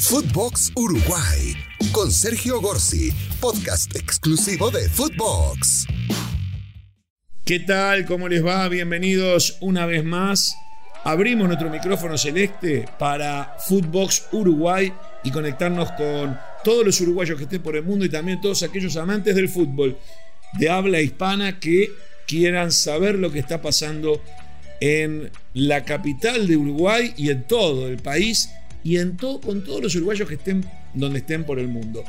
Footbox 0.00 0.72
Uruguay 0.76 1.54
con 1.92 2.10
Sergio 2.10 2.58
Gorsi, 2.62 3.12
podcast 3.38 3.94
exclusivo 3.94 4.70
de 4.70 4.88
Footbox. 4.88 5.86
¿Qué 7.44 7.60
tal? 7.60 8.06
¿Cómo 8.06 8.26
les 8.26 8.44
va? 8.44 8.66
Bienvenidos 8.68 9.58
una 9.60 9.84
vez 9.84 10.02
más. 10.02 10.56
Abrimos 11.04 11.46
nuestro 11.46 11.68
micrófono 11.68 12.16
celeste 12.16 12.86
para 12.98 13.56
Footbox 13.68 14.28
Uruguay 14.32 14.90
y 15.22 15.30
conectarnos 15.30 15.92
con 15.92 16.36
todos 16.64 16.84
los 16.84 16.98
uruguayos 17.02 17.36
que 17.36 17.44
estén 17.44 17.62
por 17.62 17.76
el 17.76 17.84
mundo 17.84 18.06
y 18.06 18.08
también 18.08 18.40
todos 18.40 18.62
aquellos 18.62 18.96
amantes 18.96 19.36
del 19.36 19.50
fútbol 19.50 19.98
de 20.58 20.70
habla 20.70 21.02
hispana 21.02 21.60
que 21.60 21.90
quieran 22.26 22.72
saber 22.72 23.16
lo 23.16 23.30
que 23.30 23.38
está 23.38 23.60
pasando 23.60 24.22
en 24.80 25.30
la 25.52 25.84
capital 25.84 26.48
de 26.48 26.56
Uruguay 26.56 27.12
y 27.18 27.28
en 27.28 27.46
todo 27.46 27.86
el 27.86 27.98
país 27.98 28.48
y 28.82 28.98
en 28.98 29.16
todo, 29.16 29.40
con 29.40 29.64
todos 29.64 29.82
los 29.82 29.94
uruguayos 29.94 30.28
que 30.28 30.34
estén 30.34 30.64
donde 30.94 31.18
estén 31.20 31.44
por 31.44 31.58
el 31.58 31.68
mundo. 31.68 32.04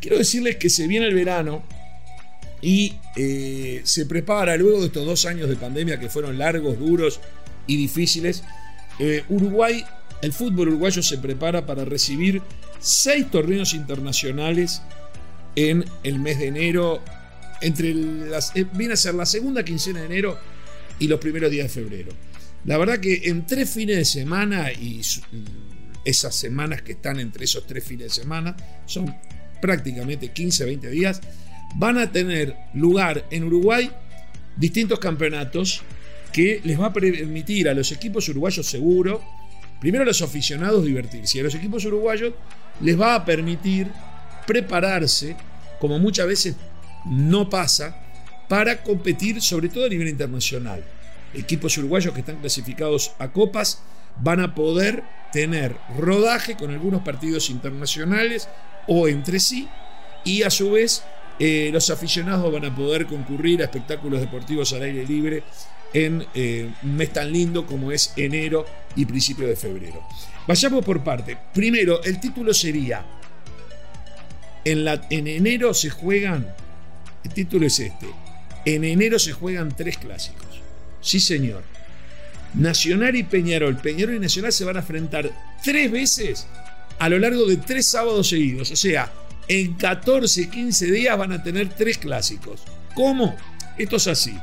Quiero 0.00 0.18
decirles 0.18 0.56
que 0.56 0.68
se 0.68 0.86
viene 0.86 1.06
el 1.06 1.14
verano 1.14 1.64
y 2.60 2.94
eh, 3.16 3.82
se 3.84 4.06
prepara 4.06 4.56
luego 4.56 4.80
de 4.80 4.86
estos 4.86 5.04
dos 5.04 5.26
años 5.26 5.48
de 5.48 5.56
pandemia 5.56 5.98
que 5.98 6.08
fueron 6.08 6.38
largos, 6.38 6.78
duros 6.78 7.20
y 7.66 7.76
difíciles. 7.76 8.42
Eh, 8.98 9.24
Uruguay, 9.28 9.84
el 10.22 10.32
fútbol 10.32 10.68
uruguayo 10.68 11.02
se 11.02 11.18
prepara 11.18 11.66
para 11.66 11.84
recibir 11.84 12.40
seis 12.80 13.30
torneos 13.30 13.74
internacionales 13.74 14.82
en 15.56 15.84
el 16.02 16.18
mes 16.18 16.38
de 16.38 16.46
enero. 16.46 17.02
Entre 17.60 17.94
las, 17.94 18.54
eh, 18.56 18.66
viene 18.72 18.94
a 18.94 18.96
ser 18.96 19.14
la 19.14 19.26
segunda 19.26 19.64
quincena 19.64 20.00
de 20.00 20.06
enero 20.06 20.38
y 20.98 21.08
los 21.08 21.20
primeros 21.20 21.50
días 21.50 21.74
de 21.74 21.82
febrero. 21.82 22.12
La 22.64 22.78
verdad 22.78 22.98
que 22.98 23.22
en 23.24 23.46
tres 23.46 23.70
fines 23.70 23.96
de 23.96 24.04
semana 24.04 24.72
y 24.72 25.02
esas 26.04 26.34
semanas 26.34 26.82
que 26.82 26.92
están 26.92 27.18
entre 27.20 27.44
esos 27.44 27.66
tres 27.66 27.84
fines 27.84 28.08
de 28.08 28.22
semana, 28.22 28.56
son 28.86 29.14
prácticamente 29.60 30.28
15, 30.28 30.64
20 30.64 30.90
días, 30.90 31.20
van 31.76 31.98
a 31.98 32.10
tener 32.10 32.56
lugar 32.74 33.24
en 33.30 33.44
Uruguay 33.44 33.90
distintos 34.56 34.98
campeonatos 34.98 35.82
que 36.32 36.60
les 36.64 36.78
va 36.78 36.86
a 36.86 36.92
permitir 36.92 37.68
a 37.68 37.74
los 37.74 37.92
equipos 37.92 38.28
uruguayos 38.28 38.66
seguro, 38.66 39.22
primero 39.80 40.02
a 40.02 40.06
los 40.06 40.20
aficionados 40.20 40.84
divertirse, 40.84 41.38
y 41.38 41.40
a 41.40 41.44
los 41.44 41.54
equipos 41.54 41.84
uruguayos 41.84 42.34
les 42.80 43.00
va 43.00 43.14
a 43.14 43.24
permitir 43.24 43.88
prepararse, 44.46 45.36
como 45.80 45.98
muchas 45.98 46.26
veces 46.26 46.56
no 47.06 47.48
pasa, 47.48 47.96
para 48.48 48.82
competir 48.82 49.40
sobre 49.40 49.68
todo 49.68 49.86
a 49.86 49.88
nivel 49.88 50.08
internacional. 50.08 50.84
Equipos 51.32 51.78
uruguayos 51.78 52.12
que 52.12 52.20
están 52.20 52.40
clasificados 52.40 53.12
a 53.18 53.32
copas 53.32 53.82
van 54.20 54.40
a 54.40 54.54
poder 54.54 55.02
tener 55.34 55.76
rodaje 55.98 56.54
con 56.54 56.70
algunos 56.70 57.02
partidos 57.02 57.50
internacionales 57.50 58.48
o 58.86 59.08
entre 59.08 59.40
sí 59.40 59.68
y 60.22 60.44
a 60.44 60.48
su 60.48 60.70
vez 60.70 61.02
eh, 61.40 61.70
los 61.72 61.90
aficionados 61.90 62.52
van 62.52 62.64
a 62.66 62.74
poder 62.74 63.06
concurrir 63.06 63.60
a 63.60 63.64
espectáculos 63.64 64.20
deportivos 64.20 64.72
al 64.72 64.82
aire 64.82 65.04
libre 65.04 65.42
en 65.92 66.24
eh, 66.34 66.70
un 66.84 66.96
mes 66.96 67.12
tan 67.12 67.32
lindo 67.32 67.66
como 67.66 67.90
es 67.90 68.12
enero 68.16 68.64
y 68.94 69.06
principio 69.06 69.48
de 69.48 69.56
febrero. 69.56 70.06
Vayamos 70.46 70.84
por 70.84 71.02
parte. 71.02 71.36
Primero, 71.52 72.00
el 72.04 72.20
título 72.20 72.54
sería, 72.54 73.04
en, 74.64 74.84
la, 74.84 75.04
en 75.10 75.26
enero 75.26 75.74
se 75.74 75.90
juegan, 75.90 76.46
el 77.24 77.32
título 77.32 77.66
es 77.66 77.80
este, 77.80 78.06
en 78.64 78.84
enero 78.84 79.18
se 79.18 79.32
juegan 79.32 79.74
tres 79.74 79.98
clásicos. 79.98 80.62
Sí, 81.00 81.18
señor. 81.18 81.64
Nacional 82.54 83.16
y 83.16 83.22
Peñarol. 83.24 83.76
Peñarol 83.76 84.16
y 84.16 84.20
Nacional 84.20 84.52
se 84.52 84.64
van 84.64 84.76
a 84.76 84.80
enfrentar 84.80 85.30
tres 85.62 85.90
veces 85.90 86.46
a 86.98 87.08
lo 87.08 87.18
largo 87.18 87.46
de 87.46 87.56
tres 87.56 87.86
sábados 87.86 88.28
seguidos. 88.28 88.70
O 88.70 88.76
sea, 88.76 89.12
en 89.48 89.74
14, 89.74 90.48
15 90.48 90.90
días 90.90 91.18
van 91.18 91.32
a 91.32 91.42
tener 91.42 91.68
tres 91.70 91.98
clásicos. 91.98 92.62
¿Cómo? 92.94 93.34
Esto 93.76 93.96
es 93.96 94.06
así. 94.06 94.34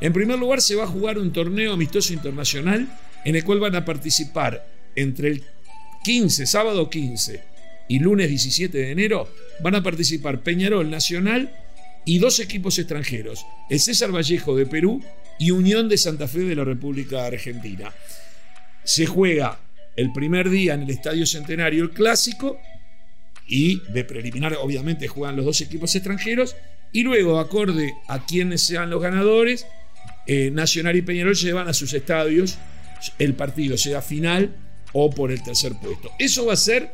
En 0.00 0.12
primer 0.12 0.38
lugar, 0.38 0.62
se 0.62 0.74
va 0.74 0.84
a 0.84 0.88
jugar 0.88 1.18
un 1.18 1.32
torneo 1.32 1.74
amistoso 1.74 2.12
internacional 2.12 2.88
en 3.24 3.36
el 3.36 3.44
cual 3.44 3.60
van 3.60 3.76
a 3.76 3.84
participar 3.84 4.66
entre 4.96 5.28
el 5.28 5.44
15, 6.04 6.46
sábado 6.46 6.88
15 6.88 7.42
y 7.88 7.98
lunes 7.98 8.28
17 8.28 8.78
de 8.78 8.90
enero, 8.92 9.28
van 9.62 9.74
a 9.74 9.82
participar 9.82 10.42
Peñarol 10.42 10.88
Nacional 10.90 11.52
y 12.04 12.18
dos 12.18 12.40
equipos 12.40 12.78
extranjeros, 12.78 13.44
el 13.68 13.80
César 13.80 14.14
Vallejo 14.14 14.56
de 14.56 14.66
Perú 14.66 15.02
y 15.38 15.50
Unión 15.50 15.88
de 15.88 15.98
Santa 15.98 16.28
Fe 16.28 16.40
de 16.40 16.54
la 16.54 16.64
República 16.64 17.26
Argentina. 17.26 17.92
Se 18.84 19.06
juega 19.06 19.58
el 19.96 20.12
primer 20.12 20.50
día 20.50 20.74
en 20.74 20.82
el 20.82 20.90
Estadio 20.90 21.26
Centenario 21.26 21.82
el 21.82 21.90
clásico 21.90 22.58
y 23.46 23.80
de 23.92 24.04
preliminar 24.04 24.56
obviamente 24.60 25.08
juegan 25.08 25.36
los 25.36 25.44
dos 25.44 25.60
equipos 25.60 25.94
extranjeros 25.94 26.56
y 26.92 27.02
luego 27.02 27.38
acorde 27.38 27.94
a 28.08 28.24
quienes 28.24 28.62
sean 28.62 28.90
los 28.90 29.02
ganadores 29.02 29.66
eh, 30.26 30.50
Nacional 30.50 30.96
y 30.96 31.02
Peñarol 31.02 31.34
llevan 31.34 31.68
a 31.68 31.72
sus 31.72 31.92
estadios 31.92 32.58
el 33.18 33.34
partido, 33.34 33.76
sea 33.76 34.02
final 34.02 34.54
o 34.92 35.10
por 35.10 35.32
el 35.32 35.42
tercer 35.42 35.72
puesto. 35.80 36.10
Eso 36.18 36.46
va 36.46 36.52
a 36.52 36.56
ser 36.56 36.92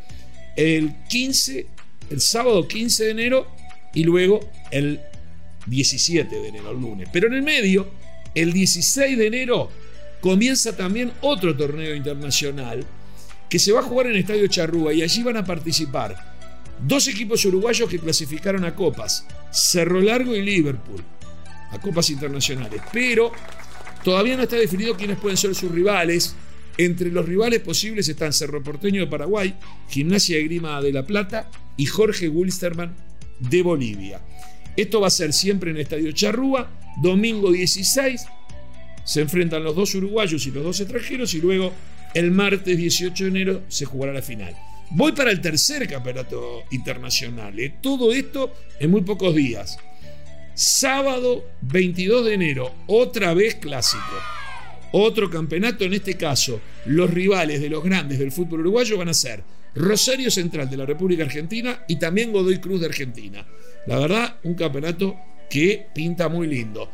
el 0.56 0.95
15, 1.09 1.66
el 2.11 2.21
sábado 2.21 2.66
15 2.66 3.05
de 3.05 3.11
enero 3.11 3.47
y 3.95 4.05
luego 4.05 4.41
el 4.71 5.01
17 5.67 6.35
de 6.35 6.49
enero, 6.49 6.71
el 6.71 6.81
lunes. 6.81 7.09
Pero 7.13 7.29
en 7.29 7.35
el 7.35 7.43
medio, 7.43 7.91
el 8.35 8.53
16 8.53 9.19
de 9.19 9.27
enero, 9.27 9.71
comienza 10.21 10.77
también 10.77 11.13
otro 11.21 11.57
torneo 11.57 11.95
internacional 11.95 12.85
que 13.49 13.59
se 13.59 13.73
va 13.73 13.81
a 13.81 13.85
jugar 13.85 14.07
en 14.07 14.13
el 14.13 14.19
Estadio 14.19 14.47
Charrúa 14.49 14.93
y 14.93 15.03
allí 15.03 15.23
van 15.23 15.37
a 15.37 15.45
participar 15.45 16.37
dos 16.81 17.09
equipos 17.09 17.45
uruguayos 17.45 17.89
que 17.89 17.99
clasificaron 17.99 18.65
a 18.65 18.75
copas, 18.75 19.27
Cerro 19.51 20.01
Largo 20.01 20.35
y 20.35 20.43
Liverpool 20.43 21.03
a 21.71 21.81
copas 21.81 22.11
internacionales. 22.11 22.81
Pero 22.93 23.33
todavía 24.05 24.37
no 24.37 24.43
está 24.43 24.57
definido 24.57 24.97
quiénes 24.97 25.19
pueden 25.19 25.37
ser 25.37 25.55
sus 25.55 25.71
rivales. 25.71 26.35
Entre 26.79 27.11
los 27.11 27.25
rivales 27.25 27.61
posibles 27.61 28.09
están 28.09 28.33
Cerro 28.33 28.63
Porteño 28.63 29.01
de 29.01 29.07
Paraguay, 29.07 29.55
Gimnasia 29.89 30.37
de 30.37 30.45
Grima 30.45 30.81
de 30.83 30.93
La 30.93 31.07
Plata 31.07 31.51
y 31.77 31.87
Jorge 31.87 32.29
Wilstermann 32.29 32.95
de 33.39 33.63
Bolivia. 33.63 34.21
Esto 34.77 35.01
va 35.01 35.07
a 35.07 35.11
ser 35.11 35.33
siempre 35.33 35.71
en 35.71 35.77
el 35.77 35.83
Estadio 35.83 36.13
Charrúa, 36.13 36.71
domingo 37.01 37.51
16. 37.51 38.27
Se 39.05 39.21
enfrentan 39.21 39.65
los 39.65 39.75
dos 39.75 39.95
uruguayos 39.95 40.47
y 40.47 40.51
los 40.51 40.65
dos 40.65 40.81
extranjeros 40.81 41.33
y 41.35 41.41
luego 41.41 41.73
el 42.15 42.31
martes 42.31 42.77
18 42.77 43.25
de 43.25 43.31
enero 43.31 43.63
se 43.69 43.85
jugará 43.85 44.13
la 44.13 44.23
final. 44.23 44.55
Voy 44.91 45.13
para 45.13 45.31
el 45.31 45.41
tercer 45.41 45.89
campeonato 45.89 46.65
internacional. 46.71 47.59
¿eh? 47.59 47.75
Todo 47.81 48.13
esto 48.13 48.53
en 48.79 48.91
muy 48.91 49.03
pocos 49.03 49.35
días. 49.35 49.79
Sábado 50.55 51.45
22 51.63 52.25
de 52.25 52.35
enero, 52.35 52.75
otra 52.87 53.35
vez 53.35 53.57
clásico. 53.57 54.03
Otro 54.93 55.29
campeonato, 55.29 55.85
en 55.85 55.95
este 55.95 56.15
caso, 56.15 56.61
los 56.87 57.11
rivales 57.11 57.61
de 57.61 57.69
los 57.69 57.83
grandes 57.83 58.19
del 58.19 58.33
fútbol 58.33 58.61
uruguayo 58.61 58.99
van 58.99 59.09
a 59.09 59.15
ser 59.15 59.43
Rosario 59.75 60.31
Central 60.31 60.71
de 60.71 60.77
la 60.77 60.87
República 60.87 61.25
Argentina 61.25 61.85
y 61.87 61.97
también 61.97 62.33
Godoy 62.33 62.59
Cruz 62.59 62.81
de 62.81 62.87
Argentina. 62.87 63.47
La 63.87 63.99
verdad, 63.99 64.37
un 64.45 64.55
campeonato 64.55 65.17
que 65.51 65.87
pinta 65.95 66.29
muy 66.29 66.47
lindo. 66.47 66.89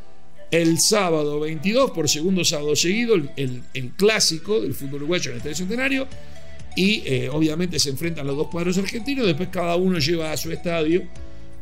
El 0.51 0.79
sábado 0.79 1.41
22, 1.41 1.93
por 1.93 2.09
segundo 2.09 2.45
sábado 2.45 2.77
seguido, 2.77 3.15
el, 3.15 3.63
clásico 3.97 4.61
del 4.61 4.75
fútbol 4.75 4.97
uruguayo 4.97 5.31
en 5.31 5.33
el 5.33 5.37
Estadio 5.39 5.57
Centenario. 5.57 6.09
Y 6.75 7.03
eh, 7.07 7.29
obviamente 7.31 7.79
se 7.79 7.91
enfrentan 7.91 8.27
los 8.27 8.37
dos 8.37 8.49
cuadros 8.49 8.77
argentinos. 8.79 9.27
Después 9.27 9.49
cada 9.51 9.77
uno 9.77 9.99
lleva 9.99 10.33
a 10.33 10.37
su 10.37 10.51
estadio 10.51 11.03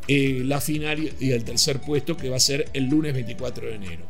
eh, 0.07 0.41
la 0.43 0.59
final 0.59 1.09
y 1.19 1.31
el 1.31 1.43
tercer 1.43 1.79
puesto 1.79 2.17
que 2.17 2.29
va 2.29 2.37
a 2.37 2.39
ser 2.39 2.65
el 2.73 2.85
lunes 2.85 3.13
24 3.13 3.67
de 3.67 3.75
enero. 3.75 4.03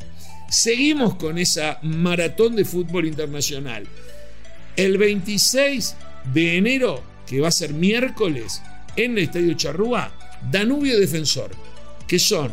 Seguimos 0.51 1.15
con 1.15 1.37
esa 1.37 1.79
maratón 1.81 2.57
de 2.57 2.65
fútbol 2.65 3.07
internacional. 3.07 3.87
El 4.75 4.97
26 4.97 5.95
de 6.33 6.57
enero, 6.57 7.01
que 7.25 7.39
va 7.39 7.47
a 7.47 7.51
ser 7.51 7.73
miércoles, 7.73 8.61
en 8.97 9.13
el 9.13 9.23
Estadio 9.23 9.53
Charrúa, 9.53 10.11
Danubio 10.51 10.99
Defensor, 10.99 11.51
que 12.05 12.19
son 12.19 12.51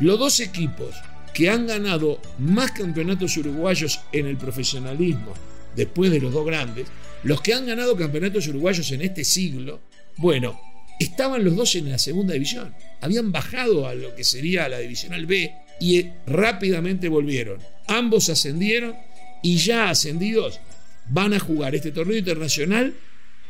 los 0.00 0.18
dos 0.18 0.40
equipos 0.40 0.96
que 1.32 1.48
han 1.48 1.68
ganado 1.68 2.20
más 2.40 2.72
campeonatos 2.72 3.36
uruguayos 3.36 4.00
en 4.10 4.26
el 4.26 4.36
profesionalismo 4.36 5.32
después 5.76 6.10
de 6.10 6.18
los 6.18 6.32
dos 6.32 6.44
grandes, 6.44 6.88
los 7.22 7.40
que 7.40 7.54
han 7.54 7.66
ganado 7.66 7.96
campeonatos 7.96 8.48
uruguayos 8.48 8.90
en 8.90 9.02
este 9.02 9.22
siglo, 9.22 9.80
bueno, 10.16 10.60
estaban 10.98 11.44
los 11.44 11.54
dos 11.54 11.76
en 11.76 11.88
la 11.88 11.98
segunda 11.98 12.34
división. 12.34 12.74
Habían 13.00 13.30
bajado 13.30 13.86
a 13.86 13.94
lo 13.94 14.16
que 14.16 14.24
sería 14.24 14.68
la 14.68 14.80
divisional 14.80 15.24
B 15.26 15.67
y 15.80 16.06
rápidamente 16.26 17.08
volvieron. 17.08 17.58
Ambos 17.86 18.28
ascendieron 18.28 18.96
y 19.42 19.56
ya 19.56 19.90
ascendidos 19.90 20.60
van 21.08 21.34
a 21.34 21.40
jugar 21.40 21.74
este 21.74 21.92
torneo 21.92 22.18
internacional 22.18 22.94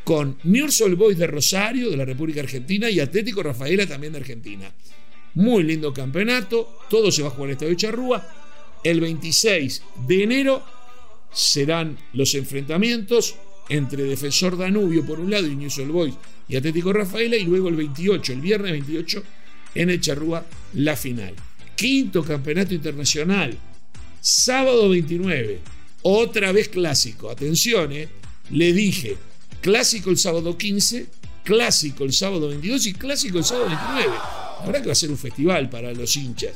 con 0.03 0.37
Newell's 0.43 0.81
Old 0.81 0.97
Boys 0.97 1.17
de 1.17 1.27
Rosario, 1.27 1.89
de 1.89 1.97
la 1.97 2.05
República 2.05 2.39
Argentina, 2.41 2.89
y 2.89 2.99
Atlético 2.99 3.43
Rafaela 3.43 3.85
también 3.85 4.13
de 4.13 4.19
Argentina. 4.19 4.71
Muy 5.35 5.63
lindo 5.63 5.93
campeonato, 5.93 6.79
todo 6.89 7.11
se 7.11 7.21
va 7.21 7.27
a 7.27 7.31
jugar 7.31 7.45
en 7.45 7.49
el 7.49 7.53
Estadio 7.53 7.75
Charrúa. 7.75 8.27
El 8.83 9.01
26 9.01 9.83
de 10.07 10.23
enero 10.23 10.63
serán 11.31 11.97
los 12.13 12.33
enfrentamientos 12.33 13.35
entre 13.67 14.03
Defensor 14.03 14.57
Danubio 14.57 15.05
por 15.05 15.19
un 15.19 15.29
lado 15.29 15.45
y 15.45 15.55
News 15.55 15.77
All 15.77 15.91
Boys 15.91 16.15
y 16.47 16.55
Atlético 16.55 16.91
Rafaela 16.91 17.35
y 17.35 17.43
luego 17.43 17.69
el 17.69 17.75
28, 17.75 18.33
el 18.33 18.41
viernes 18.41 18.71
28 18.71 19.23
en 19.75 19.89
el 19.91 20.01
Charrúa 20.01 20.43
la 20.73 20.95
final. 20.95 21.35
Quinto 21.79 22.25
campeonato 22.25 22.73
internacional, 22.73 23.57
sábado 24.19 24.89
29, 24.89 25.61
otra 26.01 26.51
vez 26.51 26.67
clásico. 26.67 27.29
Atención, 27.29 27.93
eh, 27.93 28.09
le 28.49 28.73
dije, 28.73 29.15
clásico 29.61 30.09
el 30.09 30.17
sábado 30.17 30.57
15, 30.57 31.07
clásico 31.41 32.03
el 32.03 32.11
sábado 32.11 32.49
22 32.49 32.85
y 32.87 32.93
clásico 32.95 33.37
el 33.37 33.45
sábado 33.45 33.67
29. 33.67 34.17
Habrá 34.59 34.81
que 34.81 34.87
va 34.87 34.91
a 34.91 34.95
ser 34.95 35.09
un 35.09 35.17
festival 35.17 35.69
para 35.69 35.93
los 35.93 36.17
hinchas. 36.17 36.51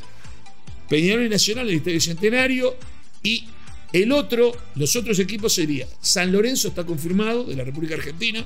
Peñarol 0.89 1.25
y 1.25 1.29
Nacional 1.29 1.67
en 1.67 1.71
el 1.71 1.77
Estadio 1.77 2.01
Centenario 2.01 2.75
y 3.23 3.45
el 3.93 4.11
otro, 4.11 4.51
los 4.75 4.93
otros 4.97 5.19
equipos 5.19 5.53
serían 5.53 5.87
San 6.01 6.33
Lorenzo 6.33 6.67
está 6.67 6.85
confirmado 6.85 7.45
de 7.45 7.55
la 7.55 7.63
República 7.63 7.95
Argentina 7.95 8.45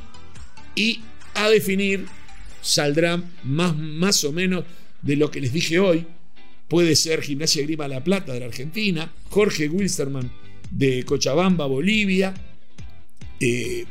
y 0.76 1.02
a 1.34 1.50
definir 1.50 2.06
saldrán 2.62 3.32
más, 3.44 3.76
más 3.76 4.24
o 4.26 4.32
menos 4.32 4.64
de 5.02 5.16
lo 5.16 5.32
que 5.32 5.42
les 5.42 5.52
dije 5.52 5.80
hoy. 5.80 6.06
Puede 6.68 6.96
ser 6.96 7.22
Gimnasia 7.22 7.64
Grima 7.64 7.88
La 7.88 8.04
Plata 8.04 8.34
de 8.34 8.42
la 8.42 8.48
Argentina, 8.48 9.14
Jorge 9.30 9.70
Wilstermann 9.70 10.32
de 10.70 11.04
Cochabamba, 11.06 11.66
Bolivia, 11.66 12.34
eh, 13.40 13.86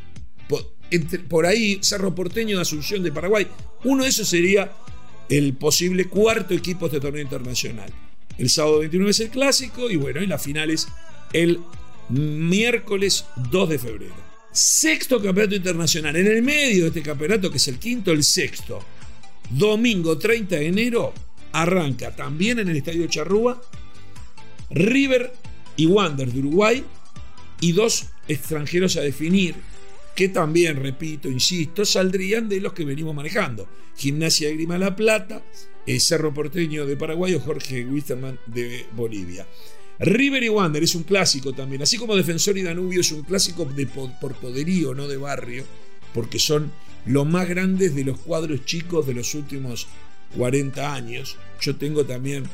por, 1.28 1.46
ahí 1.46 1.78
Cerro 1.82 2.14
Porteño 2.14 2.56
de 2.56 2.62
Asunción 2.62 3.02
de 3.02 3.12
Paraguay. 3.12 3.46
Uno 3.84 4.04
de 4.04 4.10
esos 4.10 4.28
sería 4.28 4.72
el 5.28 5.54
posible 5.54 6.04
cuarto 6.06 6.54
equipo 6.54 6.88
de 6.88 6.96
este 6.96 7.00
torneo 7.00 7.22
internacional. 7.22 7.90
El 8.38 8.50
sábado 8.50 8.80
29 8.80 9.10
es 9.10 9.20
el 9.20 9.30
clásico 9.30 9.90
y 9.90 9.96
bueno, 9.96 10.22
y 10.22 10.26
las 10.26 10.42
finales 10.42 10.86
el 11.32 11.60
miércoles 12.10 13.24
2 13.50 13.68
de 13.68 13.78
febrero. 13.78 14.14
Sexto 14.52 15.20
campeonato 15.20 15.56
internacional. 15.56 16.16
En 16.16 16.26
el 16.26 16.42
medio 16.42 16.82
de 16.82 16.88
este 16.88 17.02
campeonato, 17.02 17.50
que 17.50 17.56
es 17.56 17.68
el 17.68 17.78
quinto, 17.78 18.12
el 18.12 18.22
sexto. 18.22 18.84
Domingo 19.50 20.18
30 20.18 20.56
de 20.56 20.66
enero 20.66 21.12
arranca 21.52 22.14
también 22.14 22.58
en 22.58 22.68
el 22.68 22.76
Estadio 22.76 23.06
Charrúa 23.06 23.60
River 24.70 25.32
y 25.76 25.86
Wander 25.86 26.32
de 26.32 26.38
Uruguay 26.40 26.84
y 27.60 27.72
dos 27.72 28.06
extranjeros 28.28 28.96
a 28.96 29.00
definir 29.00 29.54
que 30.14 30.28
también, 30.30 30.76
repito, 30.82 31.28
insisto, 31.28 31.84
saldrían 31.84 32.48
de 32.48 32.60
los 32.60 32.72
que 32.72 32.84
venimos 32.84 33.14
manejando. 33.14 33.68
Gimnasia 33.96 34.48
de 34.48 34.54
Grima 34.54 34.78
La 34.78 34.96
Plata, 34.96 35.42
eh, 35.86 36.00
Cerro 36.00 36.32
Porteño 36.32 36.86
de 36.86 36.96
Paraguay 36.96 37.34
o 37.34 37.40
Jorge 37.40 37.84
Wisterman 37.84 38.38
de 38.46 38.86
Bolivia. 38.92 39.46
River 39.98 40.42
y 40.42 40.48
Wander 40.48 40.82
es 40.82 40.94
un 40.94 41.04
clásico 41.04 41.52
también, 41.52 41.82
así 41.82 41.96
como 41.96 42.16
Defensor 42.16 42.56
y 42.58 42.62
Danubio 42.62 43.00
es 43.00 43.12
un 43.12 43.22
clásico 43.22 43.64
de, 43.64 43.86
por 43.86 44.34
poderío, 44.34 44.94
no 44.94 45.06
de 45.06 45.16
barrio, 45.16 45.64
porque 46.12 46.38
son 46.38 46.72
los 47.06 47.26
más 47.26 47.48
grandes 47.48 47.94
de 47.94 48.04
los 48.04 48.18
cuadros 48.18 48.64
chicos 48.64 49.06
de 49.06 49.14
los 49.14 49.34
últimos 49.34 49.86
40 50.36 50.94
años. 50.94 51.36
Yo 51.60 51.76
tengo 51.76 52.04
también 52.04 52.44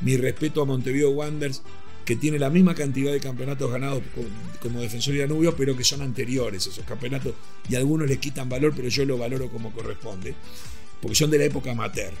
mi 0.00 0.16
respeto 0.16 0.62
a 0.62 0.64
Montevideo 0.64 1.10
Wanderers, 1.10 1.62
que 2.04 2.16
tiene 2.16 2.38
la 2.38 2.50
misma 2.50 2.74
cantidad 2.74 3.12
de 3.12 3.20
campeonatos 3.20 3.70
ganados 3.70 4.02
como 4.60 4.80
Defensor 4.80 5.14
y 5.14 5.18
Danubio, 5.18 5.54
pero 5.56 5.76
que 5.76 5.84
son 5.84 6.02
anteriores 6.02 6.66
esos 6.66 6.84
campeonatos, 6.84 7.34
y 7.68 7.76
algunos 7.76 8.08
le 8.08 8.18
quitan 8.18 8.48
valor, 8.48 8.72
pero 8.74 8.88
yo 8.88 9.04
lo 9.04 9.18
valoro 9.18 9.48
como 9.48 9.72
corresponde, 9.72 10.34
porque 11.00 11.14
son 11.14 11.30
de 11.30 11.38
la 11.38 11.44
época 11.44 11.70
amateur. 11.70 12.12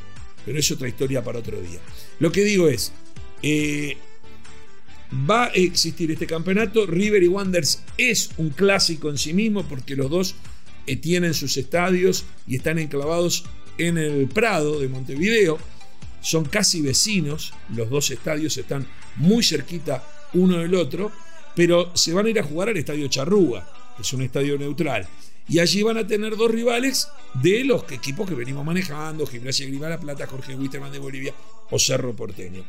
Pero 0.44 0.58
es 0.58 0.70
otra 0.70 0.88
historia 0.88 1.22
para 1.22 1.38
otro 1.38 1.60
día. 1.60 1.78
Lo 2.18 2.32
que 2.32 2.42
digo 2.42 2.68
es, 2.68 2.92
eh, 3.42 3.96
va 5.28 5.46
a 5.46 5.48
existir 5.48 6.10
este 6.10 6.26
campeonato. 6.26 6.86
River 6.86 7.22
y 7.22 7.28
Wanderers 7.28 7.82
es 7.96 8.30
un 8.38 8.50
clásico 8.50 9.10
en 9.10 9.18
sí 9.18 9.34
mismo 9.34 9.64
porque 9.64 9.94
los 9.94 10.10
dos 10.10 10.34
eh, 10.86 10.96
tienen 10.96 11.34
sus 11.34 11.56
estadios 11.56 12.24
y 12.46 12.56
están 12.56 12.78
enclavados 12.78 13.44
en 13.86 13.98
el 13.98 14.28
Prado 14.28 14.80
de 14.80 14.88
Montevideo. 14.88 15.58
Son 16.20 16.44
casi 16.44 16.80
vecinos, 16.80 17.52
los 17.74 17.90
dos 17.90 18.10
estadios 18.10 18.56
están 18.56 18.86
muy 19.16 19.42
cerquita 19.42 20.04
uno 20.34 20.58
del 20.58 20.74
otro, 20.74 21.10
pero 21.54 21.94
se 21.96 22.12
van 22.12 22.26
a 22.26 22.30
ir 22.30 22.38
a 22.38 22.44
jugar 22.44 22.68
al 22.68 22.76
Estadio 22.76 23.08
Charrúa, 23.08 23.68
que 23.96 24.02
es 24.02 24.12
un 24.12 24.22
estadio 24.22 24.56
neutral. 24.56 25.06
Y 25.48 25.58
allí 25.58 25.82
van 25.82 25.98
a 25.98 26.06
tener 26.06 26.36
dos 26.36 26.50
rivales 26.50 27.08
de 27.34 27.64
los 27.64 27.90
equipos 27.90 28.28
que 28.28 28.34
venimos 28.34 28.64
manejando, 28.64 29.26
Gimnasia 29.26 29.66
Grima 29.66 29.88
La 29.88 29.98
Plata, 29.98 30.26
Jorge 30.26 30.54
Wisterman 30.54 30.92
de 30.92 30.98
Bolivia 30.98 31.34
o 31.70 31.78
Cerro 31.78 32.14
Porteño. 32.14 32.64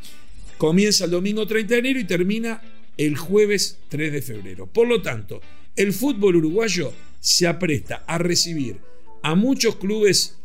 Comienza 0.57 1.06
el 1.06 1.12
domingo 1.12 1.45
30 1.45 1.74
de 1.74 1.80
enero 1.80 2.00
y 2.00 2.06
termina 2.06 2.62
el 2.98 3.18
jueves 3.18 3.77
3 3.89 4.12
de 4.12 4.21
febrero. 4.21 4.66
Por 4.66 4.88
lo 4.88 5.01
tanto, 5.01 5.42
el 5.75 5.94
fútbol 5.94 6.38
uruguayo 6.38 6.92
se 7.19 7.48
apresta 7.48 8.04
a 8.07 8.18
recibir 8.18 8.80
a 9.21 9.36
muchos 9.36 9.77
clubes 9.77 10.38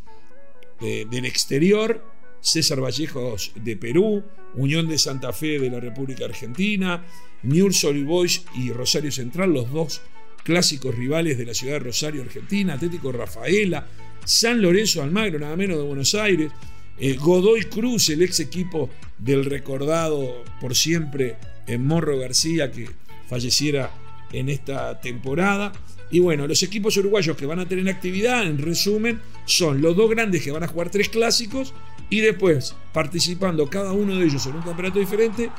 del 0.79 1.25
exterior, 1.25 2.03
César 2.41 2.81
Vallejos 2.81 3.51
de 3.55 3.75
Perú, 3.75 4.23
Unión 4.55 4.87
de 4.87 4.97
Santa 4.97 5.33
Fe 5.33 5.59
de 5.59 5.69
la 5.69 5.79
República 5.79 6.25
Argentina, 6.25 7.03
Newell's 7.43 7.83
Old 7.83 8.07
y 8.55 8.71
Rosario 8.71 9.11
Central, 9.11 9.53
los 9.53 9.71
dos 9.71 10.01
clásicos 10.43 10.95
rivales 10.95 11.37
de 11.37 11.45
la 11.45 11.53
ciudad 11.53 11.73
de 11.73 11.79
Rosario, 11.79 12.21
Argentina, 12.21 12.73
Atlético 12.73 13.11
Rafaela, 13.11 13.87
San 14.25 14.61
Lorenzo 14.61 15.01
Almagro, 15.01 15.39
nada 15.39 15.55
menos 15.55 15.77
de 15.77 15.83
Buenos 15.83 16.15
Aires, 16.15 16.51
eh, 16.97 17.13
Godoy 17.13 17.63
Cruz, 17.63 18.09
el 18.09 18.21
ex 18.21 18.39
equipo 18.39 18.89
del 19.17 19.45
recordado 19.45 20.43
por 20.59 20.75
siempre 20.75 21.37
en 21.67 21.75
eh, 21.75 21.77
Morro 21.77 22.17
García, 22.17 22.71
que 22.71 22.89
falleciera 23.27 23.91
en 24.31 24.49
esta 24.49 24.99
temporada. 24.99 25.71
Y 26.11 26.19
bueno, 26.19 26.47
los 26.47 26.63
equipos 26.63 26.97
uruguayos 26.97 27.37
que 27.37 27.45
van 27.45 27.59
a 27.59 27.67
tener 27.67 27.87
actividad, 27.89 28.43
en 28.43 28.57
resumen, 28.57 29.21
son 29.45 29.81
los 29.81 29.95
dos 29.95 30.09
grandes 30.09 30.43
que 30.43 30.51
van 30.51 30.63
a 30.63 30.67
jugar 30.67 30.89
tres 30.89 31.09
clásicos 31.09 31.73
y 32.09 32.21
después, 32.21 32.75
participando 32.91 33.69
cada 33.69 33.91
uno 33.93 34.15
de 34.15 34.25
ellos 34.25 34.45
en 34.47 34.55
un 34.55 34.61
campeonato 34.63 34.99
diferente, 34.99 35.51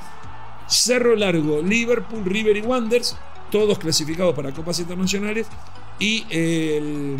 Cerro 0.68 1.14
Largo, 1.14 1.62
Liverpool, 1.62 2.24
River 2.24 2.56
y 2.56 2.60
Wanderers, 2.60 3.16
todos 3.50 3.78
clasificados 3.78 4.34
para 4.34 4.52
copas 4.52 4.80
internacionales, 4.80 5.46
y 6.00 6.24
el, 6.30 7.16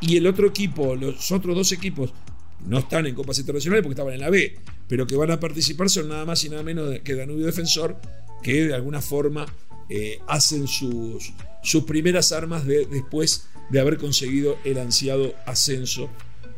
y 0.00 0.16
el 0.16 0.26
otro 0.26 0.46
equipo, 0.46 0.94
los 0.94 1.32
otros 1.32 1.56
dos 1.56 1.72
equipos 1.72 2.12
no 2.66 2.78
están 2.78 3.06
en 3.06 3.14
copas 3.14 3.38
internacionales 3.38 3.82
porque 3.82 3.94
estaban 3.94 4.14
en 4.14 4.20
la 4.20 4.30
B, 4.30 4.58
pero 4.86 5.06
que 5.06 5.16
van 5.16 5.30
a 5.30 5.40
participar 5.40 5.88
son 5.88 6.08
nada 6.08 6.24
más 6.24 6.44
y 6.44 6.50
nada 6.50 6.62
menos 6.62 6.98
que 7.00 7.14
Danubio 7.14 7.46
Defensor, 7.46 7.96
que 8.42 8.66
de 8.66 8.74
alguna 8.74 9.00
forma 9.00 9.46
eh, 9.88 10.20
hacen 10.26 10.66
sus, 10.66 11.32
sus 11.62 11.84
primeras 11.84 12.32
armas 12.32 12.66
después 12.66 13.48
de 13.70 13.80
haber 13.80 13.98
conseguido 13.98 14.58
el 14.64 14.78
ansiado 14.78 15.34
ascenso 15.46 16.10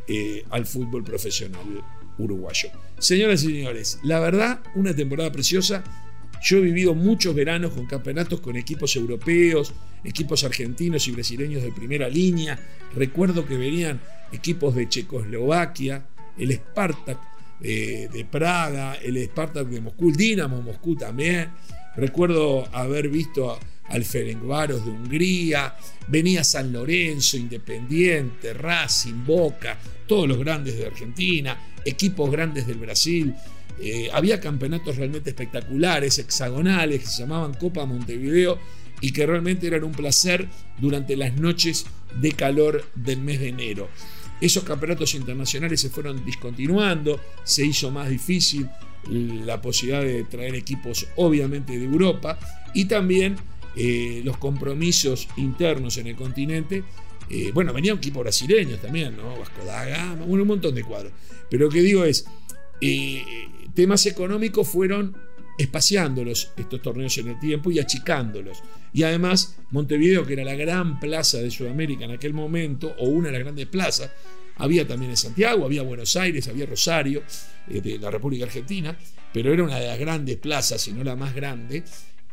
eh, 0.09 0.45
al 0.51 0.67
fútbol 0.67 1.05
profesional 1.05 1.85
uruguayo. 2.19 2.71
Señoras 2.99 3.43
y 3.45 3.47
señores, 3.47 3.99
la 4.03 4.21
verdad, 4.21 4.61
una 4.75 4.95
temporada 4.95 5.31
preciosa. 5.33 5.85
Yo 6.43 6.59
he 6.59 6.61
vivido 6.63 6.95
muchos 6.95 7.35
veranos 7.35 7.73
con 7.73 7.87
campeonatos 7.87 8.41
con 8.41 8.57
equipos 8.57 8.97
europeos, 8.97 9.73
equipos 10.05 10.43
argentinos 10.45 11.07
y 11.07 11.13
brasileños 11.13 11.63
de 11.63 11.71
primera 11.71 12.09
línea. 12.09 12.59
Recuerdo 12.95 13.47
que 13.47 13.57
venían 13.57 14.01
equipos 14.33 14.75
de 14.75 14.89
Checoslovaquia, 14.89 16.07
el 16.39 16.53
Spartak 16.53 17.19
eh, 17.63 18.09
de 18.13 18.25
Praga, 18.25 18.95
el 18.95 19.23
Spartak 19.25 19.69
de 19.69 19.81
Moscú, 19.81 20.11
el 20.11 20.17
Dinamo 20.17 20.63
Moscú 20.63 20.97
también. 20.97 21.51
Recuerdo 21.97 22.69
haber 22.73 23.09
visto 23.09 23.59
al 23.89 24.05
Ferencváros 24.05 24.85
de 24.85 24.93
Hungría, 24.93 25.75
venía 26.09 26.45
San 26.45 26.73
Lorenzo, 26.73 27.37
Independiente, 27.37 28.55
Racing, 28.55 29.25
Boca, 29.27 29.79
todos 30.07 30.29
los 30.29 30.39
grandes 30.39 30.79
de 30.79 30.87
Argentina, 30.87 31.59
equipos 31.85 32.31
grandes 32.31 32.67
del 32.67 32.79
Brasil. 32.79 33.35
Eh, 33.81 34.09
había 34.13 34.41
campeonatos 34.41 34.97
realmente 34.97 35.31
espectaculares, 35.31 36.19
hexagonales, 36.19 37.01
que 37.01 37.07
se 37.07 37.23
llamaban 37.23 37.55
Copa 37.55 37.85
Montevideo 37.85 38.59
y 39.01 39.13
que 39.13 39.27
realmente 39.27 39.67
eran 39.67 39.85
un 39.85 39.93
placer 39.93 40.49
durante 40.79 41.17
las 41.17 41.35
noches 41.35 41.87
de 42.21 42.33
calor 42.33 42.85
del 42.95 43.21
mes 43.21 43.41
de 43.41 43.49
enero. 43.49 43.89
Esos 44.41 44.65
campeonatos 44.65 45.15
internacionales 45.15 45.81
se 45.81 45.91
fueron 45.91 46.25
discontinuando, 46.25 47.21
se 47.45 47.65
hizo 47.65 47.91
más 47.91 48.09
difícil 48.09 48.69
la 49.09 49.61
posibilidad 49.61 50.03
de 50.03 50.25
traer 50.25 50.55
equipos 50.55 51.07
obviamente 51.17 51.79
de 51.79 51.85
Europa 51.85 52.39
y 52.75 52.85
también 52.85 53.37
eh, 53.77 54.21
los 54.25 54.37
compromisos 54.37 55.29
internos 55.37 55.97
en 55.99 56.09
el 56.09 56.17
continente. 56.17 56.85
Eh, 57.29 57.51
bueno, 57.55 57.73
venía 57.73 57.93
un 57.93 57.99
equipo 57.99 58.21
brasileño 58.21 58.77
también, 58.79 59.17
¿no? 59.17 59.39
Vasco 59.39 59.65
da 59.65 59.85
Gama, 59.85 60.25
un 60.25 60.47
montón 60.47 60.75
de 60.75 60.83
cuadros. 60.83 61.13
Pero 61.49 61.67
lo 61.67 61.71
que 61.71 61.81
digo 61.81 62.05
es, 62.05 62.27
eh, 62.81 63.25
temas 63.75 64.07
económicos 64.07 64.69
fueron 64.69 65.17
espaciándolos 65.61 66.53
estos 66.57 66.81
torneos 66.81 67.17
en 67.19 67.29
el 67.29 67.39
tiempo 67.39 67.71
y 67.71 67.79
achicándolos. 67.79 68.63
Y 68.93 69.03
además, 69.03 69.59
Montevideo, 69.71 70.27
que 70.27 70.33
era 70.33 70.45
la 70.45 70.55
gran 70.55 70.99
plaza 70.99 71.39
de 71.39 71.51
Sudamérica 71.51 72.07
en 72.07 72.13
aquel 72.13 72.33
momento, 72.33 72.95
o 72.99 73.09
una 73.09 73.29
de 73.29 73.33
las 73.33 73.43
grandes 73.43 73.67
plazas, 73.67 74.11
había 74.57 74.87
también 74.87 75.11
en 75.11 75.17
Santiago, 75.17 75.65
había 75.65 75.83
Buenos 75.83 76.17
Aires, 76.17 76.49
había 76.49 76.65
Rosario, 76.65 77.23
eh, 77.69 77.81
de 77.81 77.99
la 77.99 78.11
República 78.11 78.45
Argentina, 78.45 78.97
pero 79.33 79.53
era 79.53 79.63
una 79.63 79.79
de 79.79 79.87
las 79.87 79.99
grandes 79.99 80.37
plazas, 80.39 80.81
si 80.81 80.93
no 80.93 81.05
la 81.05 81.15
más 81.15 81.35
grande, 81.35 81.85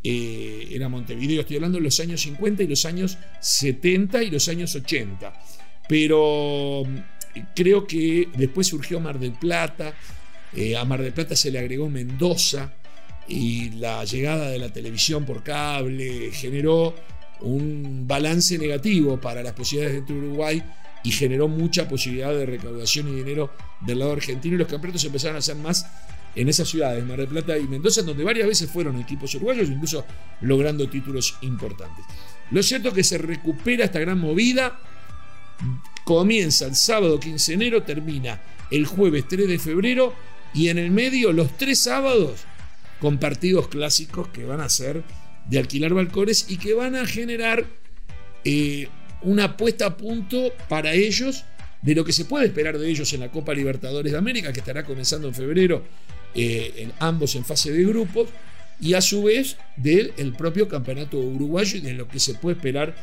eh, 0.03 0.67
era 0.72 0.88
Montevideo, 0.88 1.41
estoy 1.41 1.57
hablando 1.57 1.79
de 1.79 1.84
los 1.84 2.00
años 2.00 2.22
50 2.22 2.63
y 2.63 2.67
los 2.67 2.86
años 2.86 3.17
70 3.41 4.24
y 4.24 4.31
los 4.31 4.48
años 4.48 4.74
80. 4.74 5.34
Pero 5.89 6.84
mm, 6.86 7.39
creo 7.53 7.86
que 7.86 8.29
después 8.38 8.67
surgió 8.67 9.01
Mar 9.01 9.19
del 9.19 9.34
Plata, 9.34 9.93
eh, 10.53 10.77
a 10.77 10.86
Mar 10.86 11.01
del 11.01 11.12
Plata 11.12 11.36
se 11.36 11.51
le 11.51 11.60
agregó 11.60 11.89
Mendoza 11.89 12.74
y 13.27 13.72
la 13.72 14.03
llegada 14.05 14.50
de 14.50 14.60
la 14.60 14.72
televisión 14.72 15.25
por 15.25 15.43
cable 15.43 16.31
generó 16.31 16.96
un 17.41 18.05
balance 18.07 18.57
negativo 18.57 19.19
para 19.19 19.43
las 19.43 19.53
posibilidades 19.53 20.05
de 20.07 20.13
Uruguay 20.13 20.63
y 21.03 21.12
generó 21.12 21.48
mucha 21.48 21.88
posibilidad 21.88 22.34
de 22.34 22.46
recaudación 22.46 23.10
y 23.10 23.15
dinero 23.15 23.51
del 23.81 24.00
lado 24.00 24.13
argentino 24.13 24.55
y 24.55 24.57
los 24.57 24.67
campeonatos 24.67 25.03
empezaron 25.05 25.36
a 25.36 25.39
hacer 25.39 25.55
más 25.55 25.86
en 26.36 26.50
esas 26.50 26.69
ciudades, 26.69 27.03
Mar 27.03 27.17
del 27.17 27.27
Plata 27.27 27.57
y 27.57 27.67
Mendoza, 27.67 28.03
donde 28.03 28.24
varias 28.24 28.48
veces 28.48 28.69
fueron 28.69 29.00
equipos 29.00 29.34
uruguayos, 29.36 29.69
incluso 29.69 30.05
logrando 30.41 30.88
títulos 30.88 31.36
importantes. 31.41 32.05
Lo 32.51 32.62
cierto 32.62 32.89
es 32.89 32.93
que 32.93 33.03
se 33.03 33.17
recupera 33.17 33.86
esta 33.86 34.00
gran 34.00 34.19
movida, 34.19 34.79
comienza 36.05 36.65
el 36.65 36.75
sábado 36.75 37.19
15 37.19 37.51
de 37.51 37.55
enero, 37.55 37.84
termina 37.84 38.39
el 38.69 38.86
jueves 38.86 39.25
3 39.27 39.48
de 39.48 39.57
febrero 39.57 40.13
y 40.53 40.69
en 40.69 40.77
el 40.77 40.91
medio 40.91 41.34
los 41.34 41.57
tres 41.57 41.79
sábados 41.79 42.46
con 43.00 43.20
partidos 43.20 43.68
clásicos 43.68 44.27
que 44.30 44.46
van 44.46 44.62
a 44.62 44.70
ser 44.70 45.04
de 45.50 45.60
alquilar 45.60 45.94
balcones 45.94 46.46
y 46.50 46.58
que 46.58 46.74
van 46.74 46.96
a 46.96 47.06
generar 47.06 47.66
eh, 48.44 48.88
una 49.22 49.58
puesta 49.58 49.88
a 49.88 49.98
punto 49.98 50.51
para 50.70 50.94
ellos 50.94 51.46
de 51.82 51.96
lo 51.96 52.04
que 52.04 52.12
se 52.12 52.25
puede 52.25 52.48
esperar 52.48 52.77
de 52.77 52.89
ellos 52.89 53.13
en 53.13 53.22
la 53.22 53.32
Copa 53.32 53.54
Libertadores 53.54 54.12
de 54.12 54.18
América, 54.18 54.51
que 54.51 54.60
estará 54.60 54.84
comenzando 54.84 55.27
en 55.27 55.34
febrero, 55.34 55.84
eh, 56.36 56.74
en 56.77 56.94
ambos 57.00 57.36
en 57.36 57.46
fase 57.46 57.72
de 57.72 57.84
grupos, 57.84 58.30
y 58.80 58.94
a 58.94 59.01
su 59.01 59.24
vez 59.24 59.58
del 59.75 60.13
el 60.18 60.34
propio 60.34 60.68
campeonato 60.68 61.18
uruguayo 61.20 61.77
y 61.77 61.82
de 61.82 61.94
lo 61.94 62.08
que 62.08 62.20
se 62.20 62.34
puede 62.36 62.58
esperar 62.58 62.96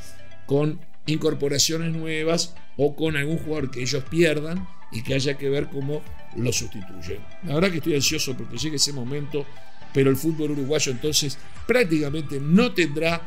con 0.46 0.80
incorporaciones 1.06 1.92
nuevas 1.92 2.54
o 2.76 2.94
con 2.94 3.16
algún 3.16 3.38
jugador 3.38 3.70
que 3.70 3.82
ellos 3.82 4.04
pierdan 4.08 4.68
y 4.92 5.02
que 5.02 5.14
haya 5.14 5.36
que 5.36 5.48
ver 5.48 5.68
cómo 5.68 6.02
lo 6.36 6.52
sustituyen. 6.52 7.20
La 7.44 7.54
verdad 7.54 7.70
que 7.70 7.78
estoy 7.78 7.94
ansioso 7.94 8.36
porque 8.36 8.58
llegue 8.58 8.76
ese 8.76 8.92
momento, 8.92 9.46
pero 9.92 10.10
el 10.10 10.16
fútbol 10.16 10.52
uruguayo 10.52 10.92
entonces 10.92 11.38
prácticamente 11.66 12.38
no 12.40 12.72
tendrá 12.72 13.22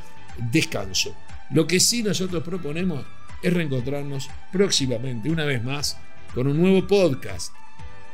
descanso. 0.51 1.15
Lo 1.51 1.65
que 1.65 1.79
sí 1.79 2.03
nosotros 2.03 2.43
proponemos 2.43 3.05
es 3.41 3.53
reencontrarnos 3.53 4.29
próximamente, 4.51 5.29
una 5.29 5.45
vez 5.45 5.63
más, 5.63 5.97
con 6.33 6.47
un 6.47 6.59
nuevo 6.59 6.85
podcast, 6.87 7.53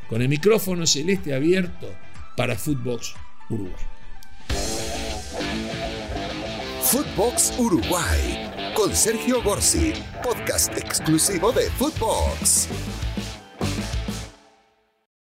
con 0.09 0.21
el 0.21 0.29
micrófono 0.29 0.85
celeste 0.85 1.33
abierto 1.33 1.93
para 2.35 2.55
Footbox 2.55 3.13
Uruguay. 3.49 3.85
Footbox 6.83 7.53
Uruguay 7.57 8.51
con 8.75 8.95
Sergio 8.95 9.41
Gorsi, 9.41 9.93
podcast 10.23 10.77
exclusivo 10.77 11.51
de 11.51 11.69
Footbox. 11.71 12.67